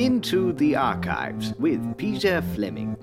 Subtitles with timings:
[0.00, 2.96] Into the Archives with Peter Fleming.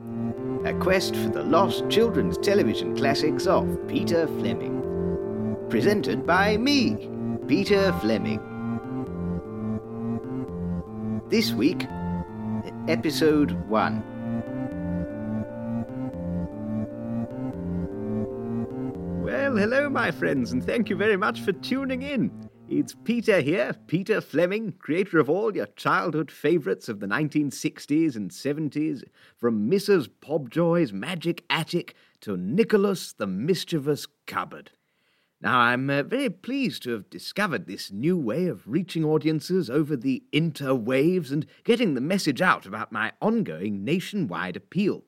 [0.66, 4.82] A quest for the lost children's television classics of Peter Fleming.
[5.70, 7.08] Presented by me,
[7.48, 8.40] Peter Fleming.
[11.30, 11.86] This week,
[12.88, 14.04] Episode 1.
[19.22, 22.47] Well, hello, my friends, and thank you very much for tuning in.
[22.70, 28.30] It's Peter here, Peter Fleming, creator of all your childhood favourites of the 1960s and
[28.30, 29.06] 70s,
[29.38, 30.10] from Mrs.
[30.22, 34.72] Pobjoy's Magic Attic to Nicholas the Mischievous Cupboard.
[35.40, 39.96] Now, I'm uh, very pleased to have discovered this new way of reaching audiences over
[39.96, 45.06] the interwaves and getting the message out about my ongoing nationwide appeal.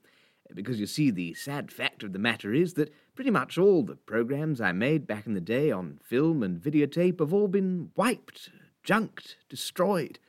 [0.54, 3.98] Because you see, the sad fact of the matter is that pretty much all the
[3.98, 8.50] programs I made back in the day on film and videotape have all been wiped,
[8.82, 10.20] junked, destroyed.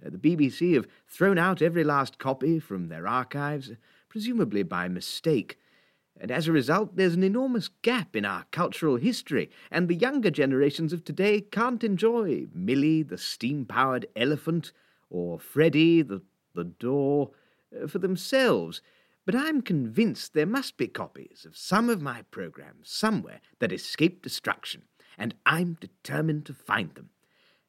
[0.00, 3.72] Uh, the BBC have thrown out every last copy from their archives,
[4.08, 5.58] presumably by mistake.
[6.20, 10.30] And as a result, there's an enormous gap in our cultural history, and the younger
[10.30, 14.70] generations of today can't enjoy Millie the steam powered elephant
[15.10, 16.22] or Freddie the,
[16.54, 17.32] the door
[17.76, 18.82] uh, for themselves
[19.26, 24.22] but I'm convinced there must be copies of some of my programs somewhere that escaped
[24.22, 24.82] destruction,
[25.18, 27.10] and I'm determined to find them.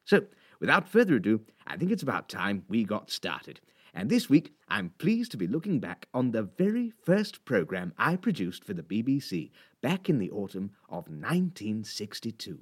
[0.04, 0.26] So,
[0.60, 3.60] without further ado, I think it's about time we got started.
[3.92, 8.14] And this week, I'm pleased to be looking back on the very first program I
[8.14, 9.50] produced for the BBC
[9.82, 12.60] back in the autumn of 1962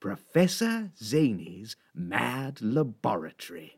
[0.00, 3.76] Professor Zaney's Mad Laboratory.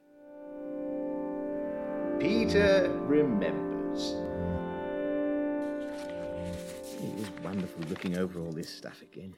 [2.21, 4.15] Peter remembers.
[7.03, 9.35] It was wonderful looking over all this stuff again.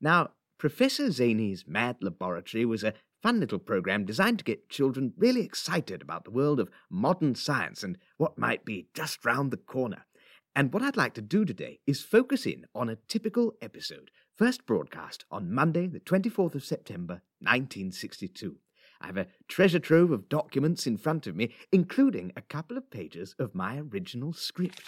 [0.00, 5.42] Now, Professor Zaney's Mad Laboratory was a fun little program designed to get children really
[5.42, 10.06] excited about the world of modern science and what might be just round the corner.
[10.56, 14.66] And what I'd like to do today is focus in on a typical episode, first
[14.66, 18.56] broadcast on Monday, the 24th of September, 1962.
[19.00, 22.90] I have a treasure trove of documents in front of me, including a couple of
[22.90, 24.82] pages of my original script.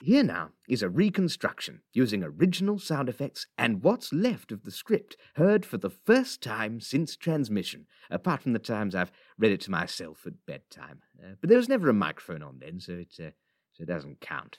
[0.00, 5.16] Here now is a reconstruction using original sound effects and what's left of the script
[5.34, 9.72] heard for the first time since transmission, apart from the times I've read it to
[9.72, 11.00] myself at bedtime.
[11.20, 13.30] Uh, but there was never a microphone on then, so it, uh,
[13.72, 14.56] so it doesn't count.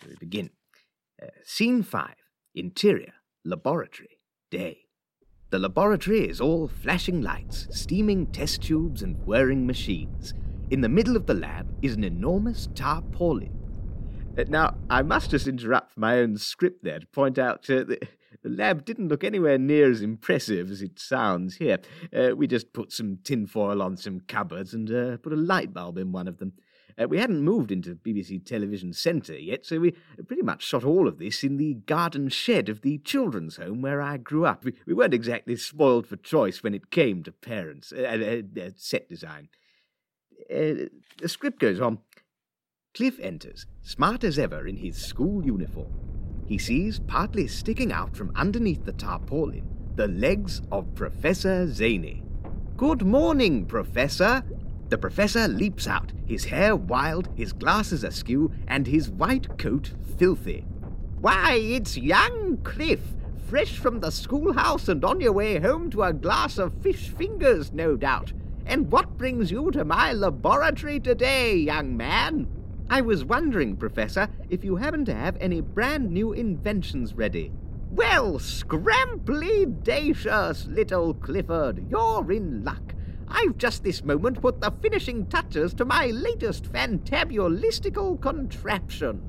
[0.00, 0.48] So we begin.
[1.22, 2.14] Uh, scene 5
[2.54, 3.12] Interior,
[3.44, 4.86] Laboratory, Day.
[5.50, 10.32] The laboratory is all flashing lights, steaming test tubes, and whirring machines.
[10.70, 13.61] In the middle of the lab is an enormous tarpaulin
[14.48, 18.08] now, I must just interrupt my own script there to point out uh, that
[18.42, 21.78] the lab didn't look anywhere near as impressive as it sounds here.
[22.16, 25.98] Uh, we just put some tinfoil on some cupboards and uh, put a light bulb
[25.98, 26.52] in one of them.
[27.00, 29.94] Uh, we hadn't moved into BBC Television Centre yet, so we
[30.26, 34.02] pretty much shot all of this in the garden shed of the children's home where
[34.02, 34.64] I grew up.
[34.64, 38.40] We, we weren't exactly spoiled for choice when it came to parents, uh,
[38.76, 39.48] set design.
[40.48, 40.90] the
[41.26, 41.98] script goes on.
[42.94, 45.90] Cliff enters, smart as ever in his school uniform.
[46.46, 49.66] He sees, partly sticking out from underneath the tarpaulin,
[49.96, 52.22] the legs of Professor Zaney.
[52.76, 54.42] Good morning, Professor!
[54.90, 60.66] The professor leaps out, his hair wild, his glasses askew, and his white coat filthy.
[61.18, 63.00] Why, it's young Cliff,
[63.48, 67.72] fresh from the schoolhouse and on your way home to a glass of fish fingers,
[67.72, 68.34] no doubt.
[68.66, 72.48] And what brings you to my laboratory today, young man?
[72.92, 77.50] I was wondering, Professor, if you happen to have any brand new inventions ready.
[77.90, 82.94] Well, scramply dacious, little Clifford, you're in luck.
[83.28, 89.22] I've just this moment put the finishing touches to my latest fantabulistical contraption.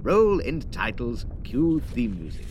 [0.03, 2.47] Roll end titles, cue theme music.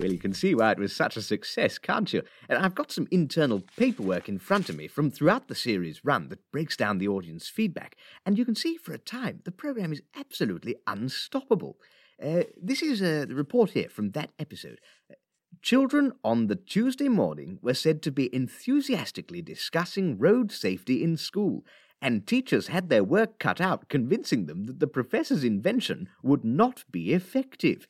[0.00, 2.22] Well, you can see why it was such a success, can't you?
[2.48, 6.30] And I've got some internal paperwork in front of me from throughout the series run
[6.30, 7.96] that breaks down the audience feedback.
[8.24, 11.76] And you can see for a time the program is absolutely unstoppable.
[12.22, 14.80] Uh, this is uh, the report here from that episode.
[15.60, 21.62] Children on the Tuesday morning were said to be enthusiastically discussing road safety in school,
[22.00, 26.84] and teachers had their work cut out convincing them that the professor's invention would not
[26.90, 27.86] be effective.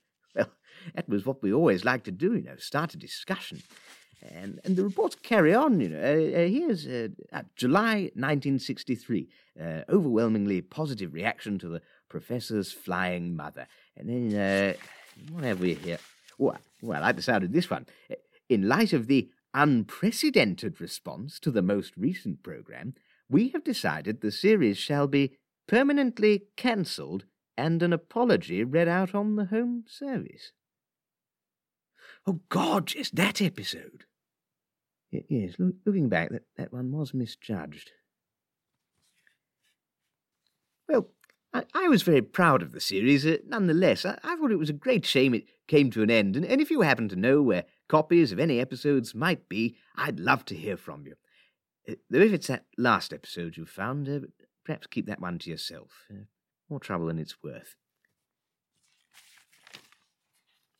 [0.94, 3.62] That was what we always like to do, you know, start a discussion.
[4.22, 5.98] And, and the reports carry on, you know.
[5.98, 7.08] Uh, uh, here's uh,
[7.56, 9.28] July 1963,
[9.60, 13.66] uh, overwhelmingly positive reaction to the professor's flying mother.
[13.96, 14.74] And then, uh,
[15.32, 15.98] what have we here?
[16.38, 17.86] Well, well, I decided this one.
[18.48, 22.94] In light of the unprecedented response to the most recent program,
[23.28, 25.36] we have decided the series shall be
[25.66, 27.24] permanently cancelled
[27.56, 30.52] and an apology read out on the home service.
[32.26, 34.04] Oh, God, yes, that episode.
[35.10, 37.90] Yes, look, looking back, that, that one was misjudged.
[40.88, 41.08] Well,
[41.52, 43.26] I, I was very proud of the series.
[43.26, 46.36] Uh, nonetheless, I, I, thought it was a great shame it came to an end,
[46.36, 50.20] and, and if you happen to know where copies of any episodes might be, I'd
[50.20, 51.14] love to hear from you.
[51.88, 54.20] Uh, though if it's that last episode you found, uh,
[54.64, 56.06] perhaps keep that one to yourself.
[56.10, 56.24] Uh,
[56.68, 57.74] more trouble than it's worth.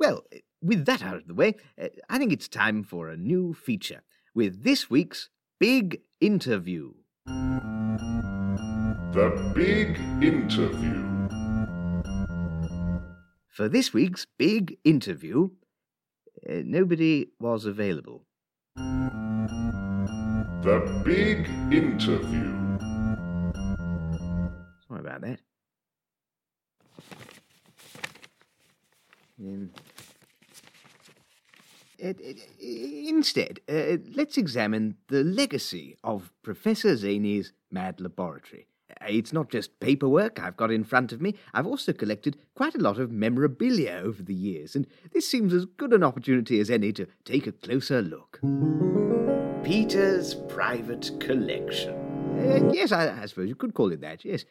[0.00, 1.54] well, uh, with that out of the way,
[2.08, 4.02] I think it's time for a new feature
[4.34, 5.30] with this week's
[5.60, 6.94] Big Interview.
[9.12, 11.04] The Big Interview.
[13.48, 15.50] For this week's Big Interview,
[16.48, 18.24] uh, nobody was available.
[20.62, 22.78] The Big Interview.
[24.86, 25.40] Sorry about that.
[29.40, 29.66] Uh,
[32.60, 38.66] instead, uh, let's examine the legacy of Professor Zaney's Mad Laboratory.
[39.06, 41.34] It's not just paperwork I've got in front of me.
[41.54, 45.66] I've also collected quite a lot of memorabilia over the years, and this seems as
[45.66, 48.40] good an opportunity as any to take a closer look.
[49.62, 51.94] Peter's private collection.
[52.38, 54.44] Uh, yes, I, I suppose you could call it that, yes.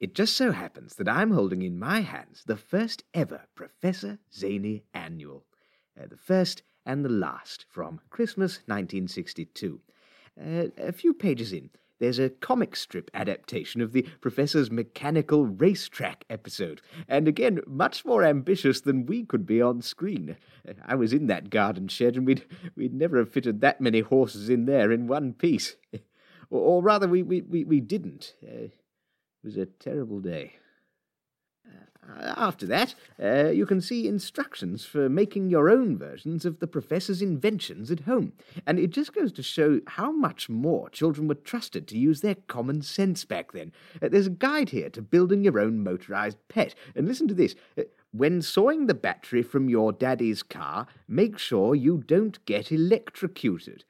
[0.00, 4.82] It just so happens that I'm holding in my hands the first ever Professor Zaney
[4.92, 5.44] annual.
[5.98, 9.80] Uh, the first and the last from Christmas 1962.
[10.38, 11.70] Uh, a few pages in,
[12.00, 18.24] there's a comic strip adaptation of the Professor's Mechanical Racetrack episode, and again, much more
[18.24, 20.36] ambitious than we could be on screen.
[20.84, 22.44] I was in that garden shed, and we'd,
[22.74, 25.76] we'd never have fitted that many horses in there in one piece.
[26.50, 28.34] or, or rather, we, we, we, we didn't.
[28.44, 28.68] Uh,
[29.44, 30.54] was a terrible day.
[32.06, 36.66] Uh, after that, uh, you can see instructions for making your own versions of the
[36.66, 38.32] professor's inventions at home.
[38.66, 42.34] And it just goes to show how much more children were trusted to use their
[42.34, 43.72] common sense back then.
[44.02, 46.74] Uh, there's a guide here to building your own motorized pet.
[46.94, 47.54] And listen to this.
[47.78, 53.84] Uh, when sawing the battery from your daddy's car, make sure you don't get electrocuted.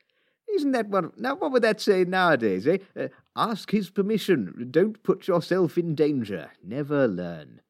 [0.54, 1.18] Isn't that what?
[1.18, 2.78] Now, what would that say nowadays, eh?
[2.96, 4.68] Uh, ask his permission.
[4.70, 6.50] Don't put yourself in danger.
[6.62, 7.60] Never learn.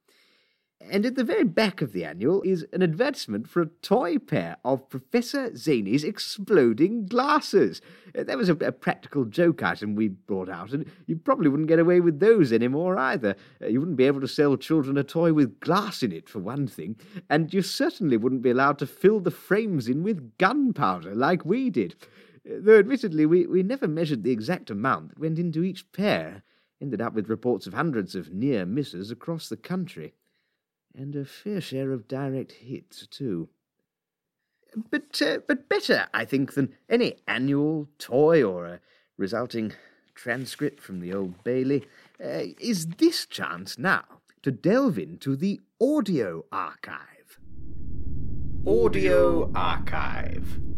[0.90, 4.59] And at the very back of the annual is an advertisement for a toy pair
[4.64, 7.80] of Professor Zaney's exploding glasses.
[8.16, 11.68] Uh, that was a, a, practical joke item we brought out, and you probably wouldn't
[11.68, 13.35] get away with those anymore either.
[13.62, 16.40] Uh, you wouldn't be able to sell children a toy with glass in it, for
[16.40, 16.97] one thing,
[17.30, 21.71] and you certainly wouldn't be allowed to fill the frames in with gunpowder like we
[21.71, 21.94] did.
[22.44, 26.42] Though, admittedly, we, we never measured the exact amount that went into each pair.
[26.80, 30.14] Ended up with reports of hundreds of near misses across the country
[30.96, 33.48] and a fair share of direct hits, too.
[34.90, 38.80] But, uh, but better, I think, than any annual toy or a
[39.16, 39.72] resulting
[40.14, 41.86] transcript from the Old Bailey,
[42.22, 44.04] uh, is this chance now
[44.42, 47.38] to delve into the audio archive.
[48.66, 50.74] Audio archive.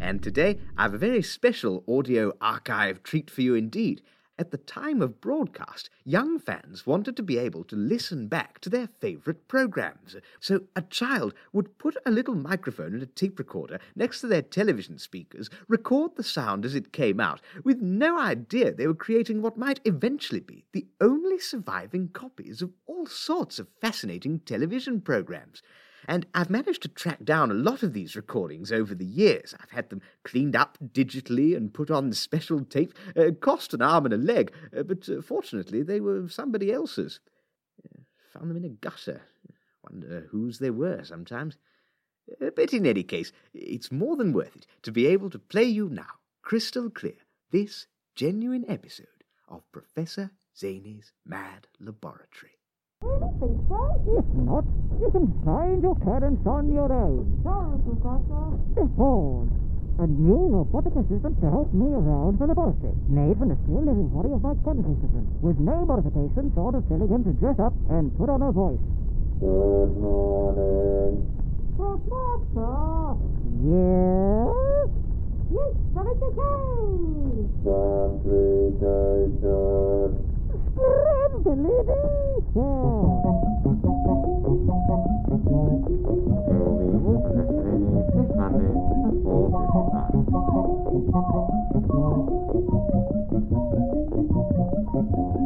[0.00, 4.00] And today I've a very special audio archive treat for you indeed.
[4.40, 8.70] At the time of broadcast, young fans wanted to be able to listen back to
[8.70, 10.14] their favourite programmes.
[10.38, 14.42] So a child would put a little microphone and a tape recorder next to their
[14.42, 19.42] television speakers, record the sound as it came out, with no idea they were creating
[19.42, 25.60] what might eventually be the only surviving copies of all sorts of fascinating television programmes.
[26.08, 29.54] And I've managed to track down a lot of these recordings over the years.
[29.60, 32.94] I've had them cleaned up digitally and put on special tape.
[33.14, 37.20] Uh, cost an arm and a leg, uh, but uh, fortunately they were somebody else's.
[37.84, 38.00] Uh,
[38.32, 39.20] found them in a gutter.
[39.88, 41.58] Wonder whose they were sometimes.
[42.40, 45.64] Uh, but in any case, it's more than worth it to be able to play
[45.64, 47.18] you now, crystal clear,
[47.50, 49.06] this genuine episode
[49.46, 52.57] of Professor Zany's Mad Laboratory.
[52.98, 53.78] I think so.
[54.10, 54.66] If not,
[54.98, 57.30] you can find your parents on your own.
[57.46, 58.58] Sorry, Professor.
[58.74, 59.46] Behold,
[60.02, 63.86] a new robotic assistant to help me around for the laboratory, made from the still
[63.86, 67.62] living body of my chemical assistant, with no modifications short of telling him to dress
[67.62, 68.82] up and put on a voice.
[69.38, 71.22] Good morning.
[71.78, 73.14] Professor.
[73.62, 74.90] Yes?
[75.54, 76.34] Yes, Solidity.
[77.62, 79.38] Complication.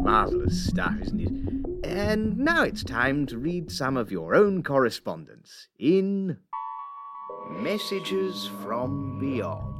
[0.03, 1.87] Marvellous stuff, isn't it?
[1.87, 6.39] And now it's time to read some of your own correspondence in
[7.51, 9.72] Messages from Beyond.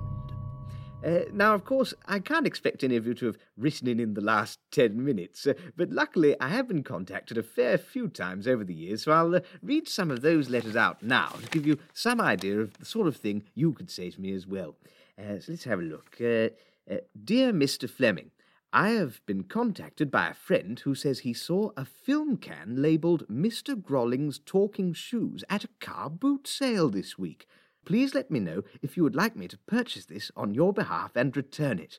[1.05, 4.15] Uh, now, of course, I can't expect any of you to have written in in
[4.15, 8.47] the last ten minutes, uh, but luckily I have been contacted a fair few times
[8.47, 11.67] over the years, so I'll uh, read some of those letters out now to give
[11.67, 14.77] you some idea of the sort of thing you could say to me as well.
[15.19, 16.17] Uh, so let's have a look.
[16.21, 16.51] Uh,
[16.91, 17.91] uh, Dear Mr.
[17.91, 18.31] Fleming,
[18.73, 23.27] I have been contacted by a friend who says he saw a film can labelled
[23.29, 23.75] Mr.
[23.75, 27.47] Grolling's Talking Shoes at a car boot sale this week.
[27.85, 31.13] Please let me know if you would like me to purchase this on your behalf
[31.17, 31.99] and return it.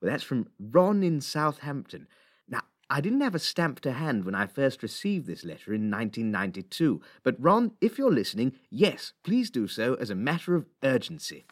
[0.00, 2.06] Well, that's from Ron in Southampton.
[2.48, 5.90] Now, I didn't have a stamp to hand when I first received this letter in
[5.90, 11.46] 1992, but Ron, if you're listening, yes, please do so as a matter of urgency.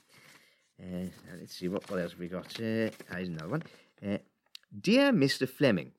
[0.80, 1.06] Uh,
[1.38, 2.46] let's see, what, what else we got?
[2.58, 3.62] Uh, here's another one.
[4.04, 4.18] Uh,
[4.78, 5.48] Dear Mr.
[5.48, 5.92] Fleming,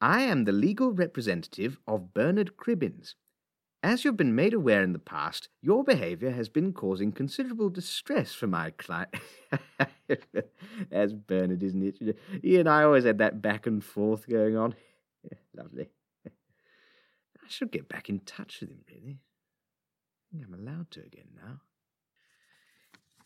[0.00, 3.14] I am the legal representative of Bernard Cribbins.
[3.82, 8.32] As you've been made aware in the past, your behaviour has been causing considerable distress
[8.32, 9.14] for my client.
[10.90, 12.18] That's Bernard, isn't it?
[12.42, 14.74] He and I always had that back and forth going on.
[15.56, 15.90] Lovely.
[16.26, 19.18] I should get back in touch with him, really.
[19.20, 21.60] I think I'm allowed to again now.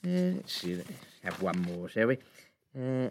[0.04, 0.82] Uh, let's see,
[1.22, 2.18] have one more, shall we?
[2.78, 3.08] Uh,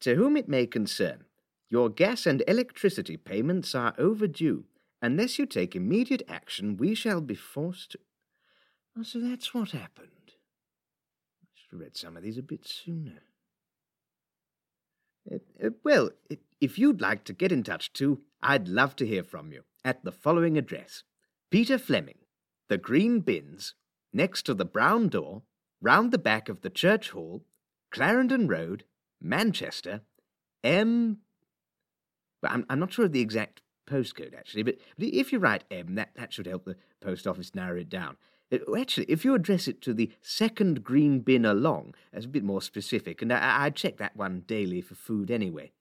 [0.00, 1.24] to whom it may concern,
[1.68, 4.64] your gas and electricity payments are overdue.
[5.04, 7.98] Unless you take immediate action, we shall be forced to.
[8.96, 10.08] Oh, so that's what happened.
[11.42, 13.20] I should have read some of these a bit sooner.
[15.30, 16.08] Uh, uh, well,
[16.58, 20.02] if you'd like to get in touch too, I'd love to hear from you at
[20.06, 21.02] the following address
[21.50, 22.20] Peter Fleming,
[22.70, 23.74] The Green Bins,
[24.10, 25.42] next to the Brown Door,
[25.82, 27.44] round the back of the Church Hall,
[27.90, 28.84] Clarendon Road,
[29.20, 30.00] Manchester,
[30.62, 31.18] M.
[32.42, 35.64] Well, I'm, I'm not sure of the exact postcode actually, but, but if you write
[35.70, 38.16] M, that, that should help the post office narrow it down.
[38.52, 42.44] Uh, Actually, if you address it to the second green bin along, that's a bit
[42.44, 45.72] more specific, and I, I check that one daily for food anyway.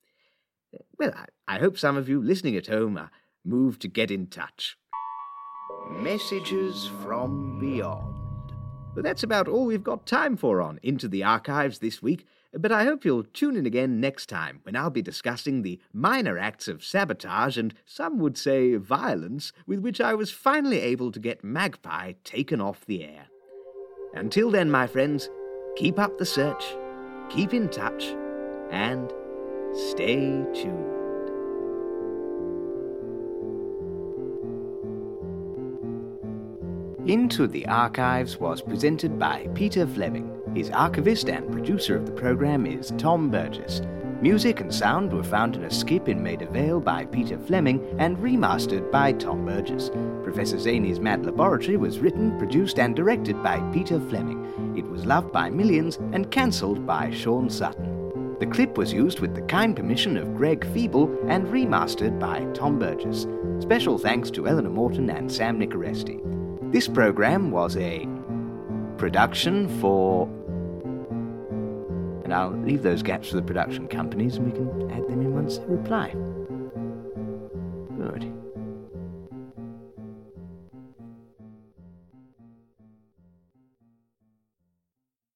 [0.74, 3.12] Uh, Well, I, I hope some of you listening at home are
[3.46, 4.78] moved to get in touch.
[5.90, 8.16] Messages from Beyond.
[8.96, 12.26] But that's about all we've got time for on Into the Archives this week.
[12.56, 16.38] But I hope you'll tune in again next time when I'll be discussing the minor
[16.38, 21.20] acts of sabotage and some would say violence with which I was finally able to
[21.20, 23.26] get Magpie taken off the air.
[24.14, 25.30] Until then, my friends,
[25.76, 26.64] keep up the search,
[27.30, 28.16] keep in touch,
[28.70, 29.12] and
[29.74, 30.94] stay tuned.
[37.10, 40.43] Into the Archives was presented by Peter Fleming.
[40.56, 43.82] His archivist and producer of the program is Tom Burgess.
[44.22, 48.18] Music and sound were found in a skip in Maida Vale by Peter Fleming and
[48.18, 49.90] remastered by Tom Burgess.
[50.24, 54.78] Professor Zany's Mad Laboratory was written, produced, and directed by Peter Fleming.
[54.78, 58.38] It was loved by millions and cancelled by Sean Sutton.
[58.40, 62.78] The clip was used with the kind permission of Greg Feeble and remastered by Tom
[62.78, 63.26] Burgess.
[63.60, 66.22] Special thanks to Eleanor Morton and Sam Nicoresti.
[66.72, 68.08] This program was a
[68.98, 70.30] production for.
[72.34, 75.58] I'll leave those gaps for the production companies and we can add them in once
[75.60, 76.14] they reply.